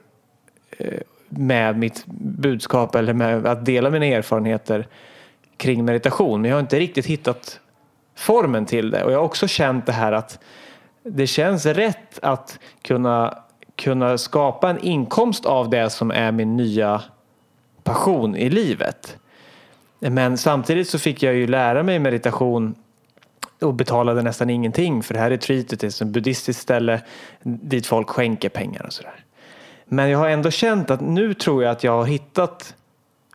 [0.79, 4.87] eh, med mitt budskap eller med att dela mina erfarenheter
[5.57, 6.41] kring meditation.
[6.41, 7.61] Men jag har inte riktigt hittat
[8.15, 9.05] formen till det.
[9.05, 10.39] Och jag har också känt det här att
[11.03, 13.39] det känns rätt att kunna,
[13.77, 17.03] kunna skapa en inkomst av det som är min nya
[17.83, 19.17] passion i livet.
[19.99, 22.75] Men samtidigt så fick jag ju lära mig meditation
[23.63, 27.03] och betalade nästan ingenting för det här retreatet är ett buddhistiskt ställe
[27.43, 29.25] dit folk skänker pengar och sådär.
[29.85, 32.75] Men jag har ändå känt att nu tror jag att jag har hittat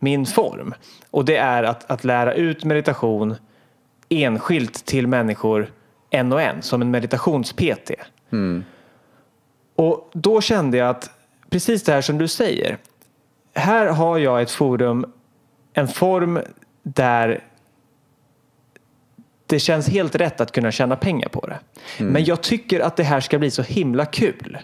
[0.01, 0.73] min form
[1.11, 3.35] och det är att, att lära ut meditation
[4.09, 5.71] enskilt till människor
[6.09, 7.91] en och en som en meditations-PT.
[9.75, 11.11] Och då kände jag att
[11.49, 12.77] precis det här som du säger.
[13.53, 15.05] Här har jag ett forum,
[15.73, 16.39] en form
[16.83, 17.43] där
[19.47, 21.59] det känns helt rätt att kunna tjäna pengar på det.
[22.03, 24.57] Men jag tycker att det här ska bli så himla kul.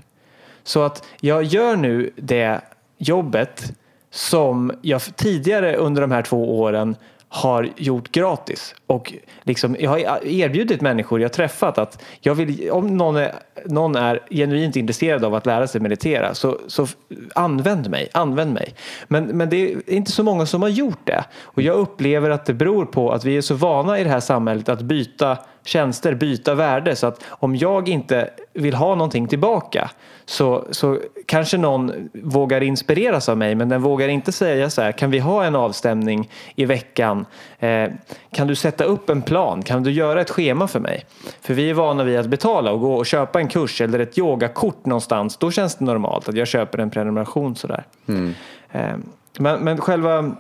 [0.63, 2.61] Så att jag gör nu det
[2.97, 3.73] jobbet
[4.11, 6.95] som jag tidigare under de här två åren
[7.27, 8.75] har gjort gratis.
[8.93, 13.33] Och liksom, jag har erbjudit människor jag träffat att jag vill, om någon är,
[13.65, 16.87] någon är genuint intresserad av att lära sig meditera så, så
[17.35, 18.75] använd mig, använd mig.
[19.07, 21.23] Men, men det är inte så många som har gjort det.
[21.41, 24.19] Och jag upplever att det beror på att vi är så vana i det här
[24.19, 26.95] samhället att byta tjänster, byta värde.
[26.95, 29.89] Så att om jag inte vill ha någonting tillbaka
[30.25, 34.91] så, så kanske någon vågar inspireras av mig men den vågar inte säga så här,
[34.91, 37.25] kan vi ha en avstämning i veckan?
[37.59, 37.89] Eh,
[38.31, 39.61] kan du sätta upp en plan?
[39.61, 41.05] Kan du göra ett schema för mig?
[41.41, 44.17] För vi är vana vid att betala och gå och köpa en kurs eller ett
[44.17, 45.37] yogakort någonstans.
[45.37, 47.83] Då känns det normalt att jag köper en prenumeration sådär.
[48.71, 48.95] Eh,
[49.37, 50.35] men, men själva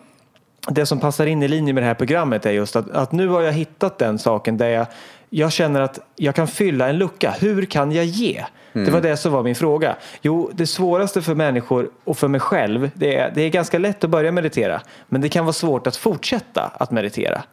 [0.67, 3.27] det som passar in i linje med det här programmet är just att, att nu
[3.27, 4.85] har jag hittat den saken där jag,
[5.29, 7.35] jag känner att jag kan fylla en lucka.
[7.39, 8.43] Hur kan jag ge?
[8.73, 9.95] Det var det som var min fråga.
[10.21, 14.03] Jo, det svåraste för människor och för mig själv, det är, det är ganska lätt
[14.03, 14.81] att börja meditera.
[15.09, 17.43] Men det kan vara svårt att fortsätta att meditera.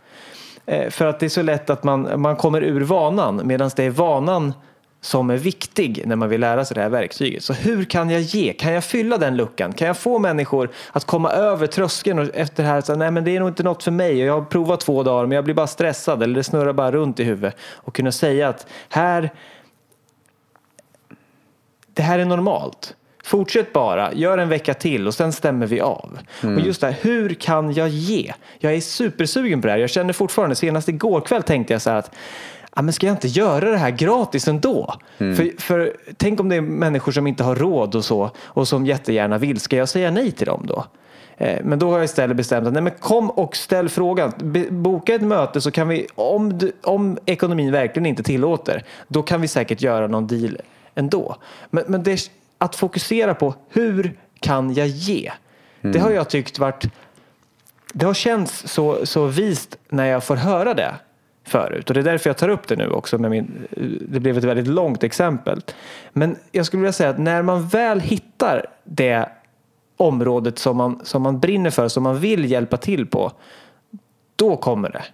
[0.66, 3.84] Eh, för att det är så lätt att man, man kommer ur vanan medan det
[3.84, 4.52] är vanan
[5.00, 7.44] som är viktig när man vill lära sig det här verktyget.
[7.44, 8.52] Så hur kan jag ge?
[8.52, 9.72] Kan jag fylla den luckan?
[9.72, 13.24] Kan jag få människor att komma över tröskeln och efter det här säga nej men
[13.24, 15.44] det är nog inte något för mig och jag har provat två dagar men jag
[15.44, 19.30] blir bara stressad eller det snurrar bara runt i huvudet och kunna säga att här
[21.94, 22.94] det här är normalt.
[23.30, 26.18] Fortsätt bara, gör en vecka till och sen stämmer vi av.
[26.42, 28.32] Och just det här, hur kan jag ge?
[28.58, 29.78] Jag är supersugen på det här.
[29.80, 32.10] Jag känner fortfarande, senast igår kväll tänkte jag så här att
[32.76, 34.94] ja, men ska jag inte göra det här gratis ändå?
[35.18, 38.86] För, för tänk om det är människor som inte har råd och så och som
[38.86, 39.60] jättegärna vill.
[39.60, 40.84] Ska jag säga nej till dem då?
[41.36, 44.32] Eh, Men då har jag istället bestämt att nej, men kom och ställ frågan.
[44.70, 49.40] Boka ett möte så kan vi, om, du, om ekonomin verkligen inte tillåter, då kan
[49.40, 50.56] vi säkert göra någon deal
[50.94, 51.36] ändå.
[51.70, 55.32] Men, men det, att fokusera på hur kan jag ge?
[55.80, 56.86] Det har jag tyckt varit
[57.92, 60.94] det har känts så, så vist när jag får höra det
[61.44, 61.90] förut.
[61.90, 63.18] Och det är därför jag tar upp det nu också.
[63.18, 63.66] Med min,
[64.00, 65.60] det blev ett väldigt långt exempel.
[66.12, 69.28] Men jag skulle vilja säga att när man väl hittar det
[69.96, 73.32] området som man, som man brinner för, som man vill hjälpa till på,
[74.36, 75.04] då kommer det.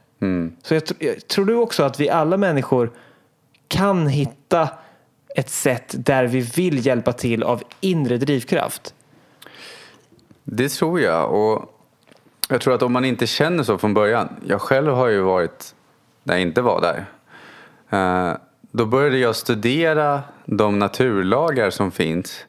[0.62, 2.90] Så jag, jag tror du också att vi alla människor
[3.68, 4.68] kan hitta
[5.38, 8.94] ett sätt där vi vill hjälpa till av inre drivkraft?
[10.44, 11.33] Det tror jag.
[11.35, 11.72] Och
[12.49, 14.29] jag tror att om man inte känner så från början.
[14.49, 15.75] Jag själv har ju varit
[16.22, 17.05] när jag inte var där.
[18.31, 18.37] Eh,
[18.70, 22.44] Då började jag studera de naturlagar som finns.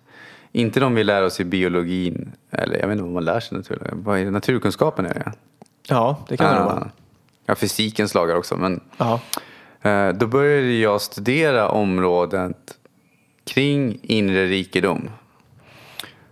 [0.52, 2.32] Inte de vi lär oss i biologin.
[2.52, 3.94] Eller jag vet inte vad man lär sig naturlagar.
[3.96, 4.32] Vad är det?
[4.32, 5.32] Naturkunskapen är det.
[5.88, 6.90] Ja, det kan det vara.
[7.46, 8.58] Ja, fysikens lagar också.
[8.58, 9.20] Men Ja.
[9.88, 12.78] Eh, då började jag studera området
[13.46, 15.10] kring inre rikedom.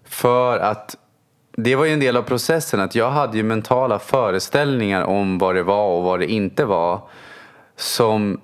[0.03, 0.97] För att
[1.51, 5.55] det var ju en del av processen att jag hade ju mentala föreställningar om vad
[5.55, 7.01] det var och vad det inte var.
[7.75, 8.41] Som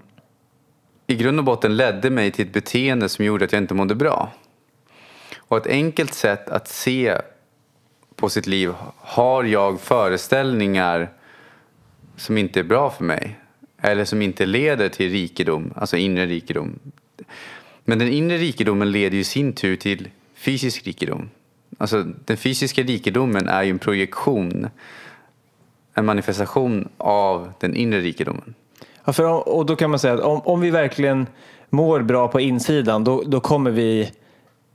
[1.08, 3.96] i grund och botten ledde mig till ett beteende som gjorde att jag inte mådde
[3.96, 4.30] bra.
[5.38, 7.18] Och ett enkelt sätt att se
[8.16, 11.10] på sitt liv, har jag föreställningar
[12.16, 13.41] som inte är bra för mig.
[13.82, 16.80] Eller som inte leder till rikedom, alltså inre rikedom.
[17.84, 21.30] Men den inre rikedomen leder ju i sin tur till fysisk rikedom.
[21.78, 24.70] Alltså den fysiska rikedomen är ju en projektion,
[25.94, 28.54] en manifestation av den inre rikedomen.
[29.06, 31.28] Ja, för, om- och då kan man säga att om, om vi verkligen
[31.70, 34.12] mår bra på insidan då, då kommer vi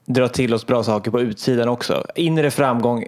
[0.06, 2.06] dra till oss bra saker på utsidan också.
[2.14, 3.06] Inre framgång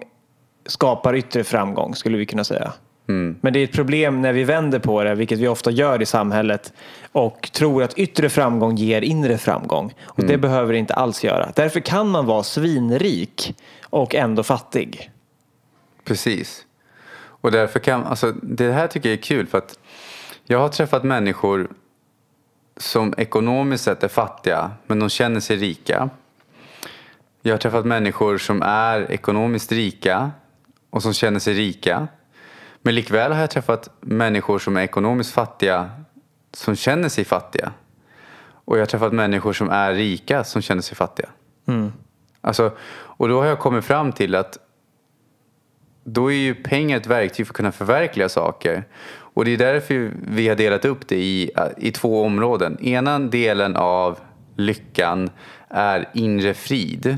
[0.65, 2.73] skapar yttre framgång skulle vi kunna säga.
[3.09, 6.05] Men det är ett problem när vi vänder på det, vilket vi ofta gör i
[6.05, 6.73] samhället
[7.11, 9.93] och tror att yttre framgång ger inre framgång.
[10.03, 11.51] Och det behöver det inte alls göra.
[11.55, 15.11] Därför kan man vara svinrik och ändå fattig.
[16.03, 16.65] Precis.
[17.41, 19.79] Och därför kan, alltså det här tycker jag är kul för att
[20.45, 21.67] jag har träffat människor
[22.77, 26.09] som ekonomiskt sett är fattiga men de känner sig rika.
[27.41, 30.31] Jag har träffat människor som är ekonomiskt rika
[30.89, 32.07] och som känner sig rika.
[32.89, 35.89] Men likväl har jag träffat människor som är ekonomiskt fattiga
[36.53, 37.71] som känner sig fattiga.
[38.51, 41.29] Och jag har träffat människor som är rika som känner sig fattiga.
[42.41, 44.57] Alltså, och då har jag kommit fram till att
[46.03, 48.83] då är ju pengar ett verktyg för att kunna förverkliga saker.
[49.09, 52.79] Och det är därför vi har delat upp det i, i två områden.
[52.81, 54.19] Ena delen av
[54.55, 55.29] lyckan
[55.67, 57.17] är inre frid.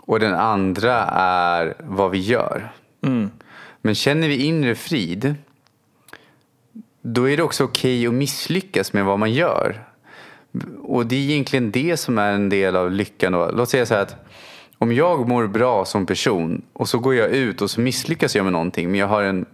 [0.00, 2.72] Och den andra är vad vi gör.
[3.82, 5.36] Men känner vi inre frid
[7.02, 9.84] då är det också okej att misslyckas med vad man gör.
[10.82, 13.32] Och det är egentligen det som är en del av lyckan.
[13.32, 13.50] Då.
[13.54, 14.16] Låt säga så här att
[14.78, 18.44] om jag mår bra som person och så går jag ut och så misslyckas jag
[18.44, 19.46] med någonting men jag har en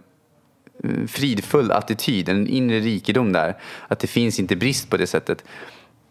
[0.83, 3.57] eh, fridfull attityd, en inre rikedom där.
[3.87, 5.43] Att det finns inte brist på det sättet.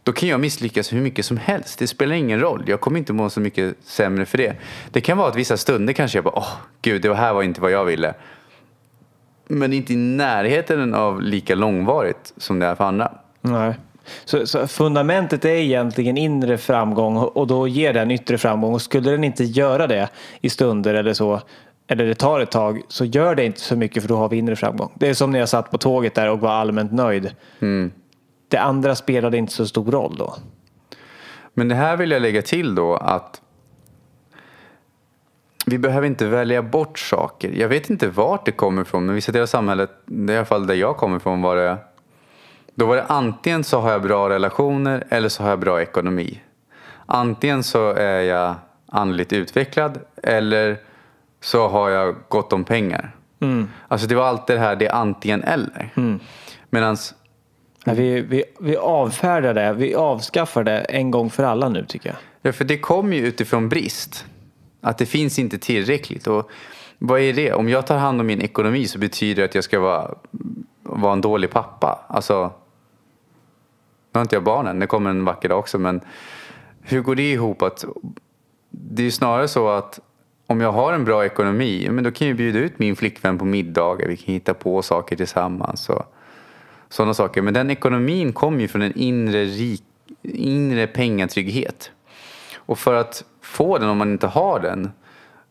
[0.09, 1.79] Då kan jag misslyckas hur mycket som helst.
[1.79, 2.64] Det spelar ingen roll.
[2.66, 4.57] Jag kommer inte må så mycket sämre för det.
[4.90, 7.61] Det kan vara att vissa stunder kanske jag bara, åh gud, det här var inte
[7.61, 8.14] vad jag ville.
[9.49, 13.12] Men inte i närheten av lika långvarigt som det är för andra.
[13.40, 13.75] Nej.
[14.25, 18.75] Så, så fundamentet är egentligen inre framgång och då ger den yttre framgång.
[18.75, 20.09] Och skulle den inte göra det
[20.40, 21.40] i stunder eller så,
[21.88, 24.37] eller det tar ett tag, så gör det inte så mycket för då har vi
[24.37, 24.92] inre framgång.
[24.94, 27.35] Det är som när jag satt på tåget där och var allmänt nöjd.
[28.49, 30.35] Det andra spelade inte så stor roll då.
[31.55, 33.41] Men det här vill jag lägga till då att
[35.67, 37.51] vi behöver inte välja bort saker.
[37.51, 40.67] Jag vet inte vart det kommer ifrån men vissa delar av samhället, i alla fall
[40.67, 41.79] där jag kommer ifrån, var det
[42.75, 46.43] då var det antingen så har jag bra relationer eller så har jag bra ekonomi.
[47.07, 48.55] Antingen så är jag
[48.87, 50.77] andligt utvecklad eller
[51.41, 53.15] så har jag gott om pengar.
[53.89, 55.91] Alltså det var alltid det här, det är antingen eller.
[56.71, 57.15] Medans
[57.88, 62.09] men Vi, vi, vi avfärdar det, vi avskaffar det en gång för alla nu tycker
[62.09, 62.16] jag.
[62.42, 64.27] Ja, för det kommer ju utifrån brist.
[64.81, 66.26] Att det finns inte tillräckligt.
[66.26, 66.51] Och
[66.99, 67.53] vad är det?
[67.53, 70.14] Om jag tar hand om min ekonomi så betyder det att jag ska vara,
[70.82, 72.05] vara en dålig pappa.
[72.09, 72.53] Alltså,
[74.12, 75.78] nu har inte jag barnen, det kommer en vacker dag också.
[75.78, 76.01] Men
[76.80, 77.62] hur går det ihop?
[77.62, 77.84] att
[78.70, 80.01] Det är ju snarare så att
[80.47, 83.45] om jag har en bra ekonomi, men då kan jag bjuda ut min flickvän på
[83.45, 84.09] middagar.
[84.09, 85.89] Vi kan hitta på saker tillsammans.
[85.89, 86.14] Och
[86.89, 87.43] sådana saker.
[87.43, 89.82] Men den ekonomin kommer ju från en inre, rik,
[90.22, 91.91] inre pengatrygghet.
[92.57, 94.91] Och för att få den, om man inte har den,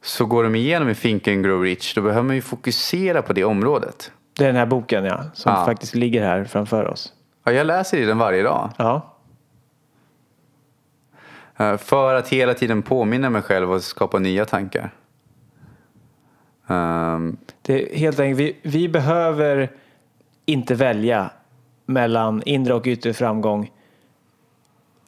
[0.02, 1.94] så går de igenom i Think and Grow Rich.
[1.96, 4.12] Då behöver man ju fokusera på det området.
[4.38, 5.66] Det är den här boken ja, som Ja.
[5.66, 7.14] faktiskt ligger här framför oss.
[7.44, 8.70] Ja, jag läser i den varje dag.
[8.78, 9.14] Ja,
[11.60, 14.94] Eh, För att hela tiden påminna mig själv och skapa nya tankar.
[16.68, 19.70] Ehm, Det är helt enkelt, vi, vi behöver
[20.48, 21.30] inte välja
[21.86, 23.72] mellan inre och yttre framgång.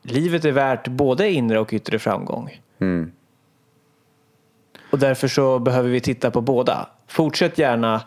[0.01, 2.59] Livet är värt både inre och yttre framgång.
[2.79, 3.11] mm,
[4.91, 6.87] Och därför så behöver vi titta på båda.
[7.07, 8.01] Fortsätt gärna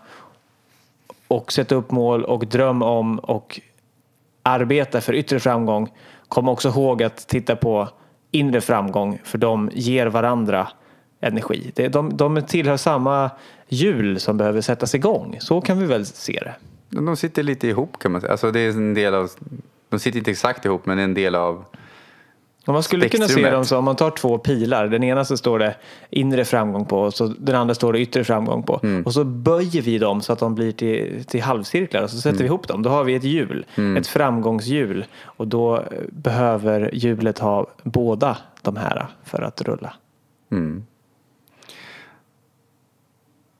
[1.29, 3.61] och sätta upp mål och dröm om och
[4.43, 5.93] arbeta för yttre framgång.
[6.29, 7.89] Kom också ihåg att titta på
[8.31, 10.69] inre framgång för de ger varandra
[11.21, 11.73] energi.
[11.93, 13.31] De, de tillhör samma
[13.69, 15.37] hjul som behöver sättas igång.
[15.41, 16.55] Så kan vi väl se det.
[16.93, 18.31] De sitter lite ihop kan man säga.
[18.31, 19.31] Alltså det är en del av,
[19.89, 21.65] de sitter inte exakt ihop men det är en del av
[22.67, 24.89] Om man skulle kunna se dem så om man tar två pilar.
[24.89, 25.77] Den ena så står det
[26.11, 28.81] inre framgång på och så den andra står det yttre framgång på.
[28.83, 29.03] Mm.
[29.03, 32.31] Och så böjer vi dem så att de blir till, till halvcirklar och så sätter
[32.31, 32.39] Mm.
[32.43, 32.83] vi ihop dem.
[32.83, 33.67] Då har vi ett hjul,
[33.99, 35.05] ett framgångshjul.
[35.25, 39.95] Och då eh, behöver hjulet ha båda de här för att rulla.
[40.51, 40.85] Mm.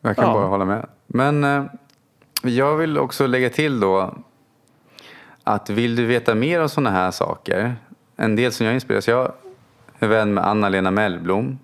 [0.01, 0.33] Jag kan Ja.
[0.35, 0.87] bara hålla med.
[1.07, 1.65] Men eh,
[2.51, 4.15] jag vill också lägga till då
[5.45, 7.77] att vill du veta mer om sådana här saker,
[8.17, 9.33] en del som jag inspireras, jag
[9.99, 11.59] är vän med Anna-Lena Mellblom.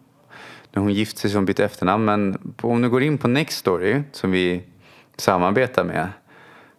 [0.72, 2.05] När hon gift sig så hon bytte efternamn.
[2.05, 4.62] Men om du går in på Nextory som vi
[5.16, 6.09] samarbetar med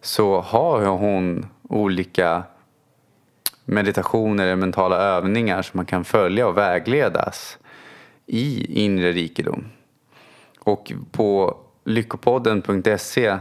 [0.00, 2.42] så har hon olika
[3.64, 7.58] meditationer eller mentala övningar som man kan följa och vägledas
[8.26, 9.64] i inre rikedom.
[10.58, 13.38] Och på lyckopodden.se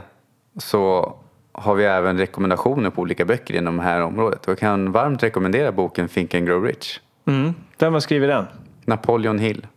[0.57, 1.15] så
[1.51, 4.45] har vi även rekommendationer på olika böcker inom det här området.
[4.45, 6.99] Och jag kan varmt rekommendera boken Think and Grow Rich.
[7.25, 7.53] Mm.
[7.77, 8.45] Vem har skrivit den?
[8.85, 9.67] Napoleon Hill.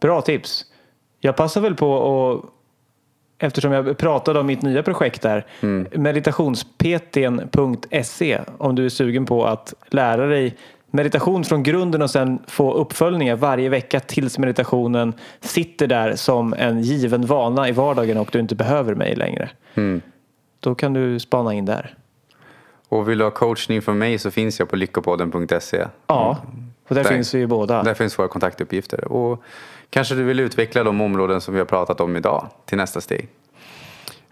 [0.00, 0.64] Bra tips.
[1.20, 2.44] Jag passar väl på att
[3.42, 5.46] Eftersom jag pratade om mitt nya projekt där.
[5.98, 10.56] Meditationspeten.se om du är sugen på att lära dig
[10.90, 16.80] meditation från grunden och sen få uppföljningar varje vecka tills meditationen sitter där som en
[16.82, 19.50] given vana i vardagen och du inte behöver mig längre.
[19.74, 20.00] Mm.
[20.60, 21.94] Då kan du spana in där.
[22.88, 25.86] Och vill du ha coachning från mig så finns jag på lyckopodden.se.
[26.06, 26.38] Ja,
[26.88, 27.82] och där Där- finns vi ju båda.
[27.82, 29.12] Där finns våra kontaktuppgifter.
[29.12, 29.42] Och
[29.90, 33.28] kanske du vill utveckla de områden som vi har pratat om idag till nästa steg.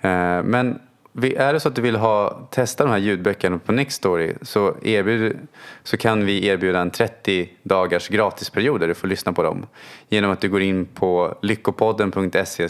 [0.00, 0.78] Eh, Men
[1.22, 5.38] är det så att du vill ha, testa de här ljudböckerna på Nextory så, erbjud,
[5.82, 9.66] så kan vi erbjuda en 30 dagars gratisperiod där du får lyssna på dem.
[10.08, 12.68] Genom att du går in på lyckopodden.se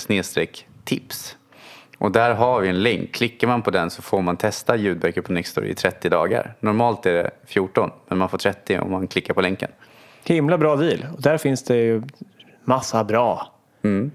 [0.84, 1.36] tips.
[1.98, 3.12] Och där har vi en länk.
[3.12, 6.54] Klickar man på den så får man testa ljudböcker på Nextory i 30 dagar.
[6.60, 9.70] Normalt är det 14 men man får 30 om man klickar på länken.
[10.24, 11.06] Himla bra deal.
[11.14, 12.02] Och där finns det ju
[12.64, 13.52] massa bra.
[13.82, 14.10] Mm.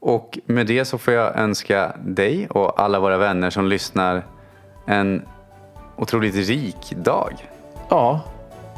[0.00, 4.22] Och med det så får jag önska dig och alla våra vänner som lyssnar
[4.86, 5.22] en
[5.96, 7.32] otroligt rik dag.
[7.88, 8.20] Ja,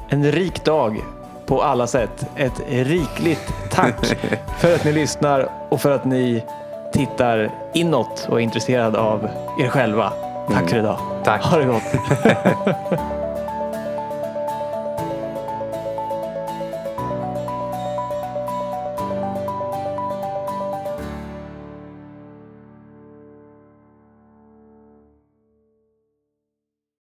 [0.09, 1.03] en rik dag
[1.47, 2.27] på alla sätt.
[2.37, 4.07] Ett rikligt tack
[4.61, 6.45] för att ni lyssnar och för att ni
[6.93, 9.29] tittar inåt och är intresserade av
[9.61, 10.13] er själva.
[10.53, 10.99] Tack för idag.
[11.25, 11.45] Tack.
[11.45, 11.83] Ha det gott.